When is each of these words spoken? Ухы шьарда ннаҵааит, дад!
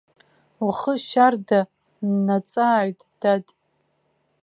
Ухы 0.67 0.93
шьарда 1.07 1.59
ннаҵааит, 2.09 2.99
дад! 3.19 3.45